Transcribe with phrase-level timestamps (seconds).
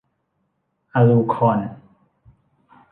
[0.93, 1.59] อลูคอน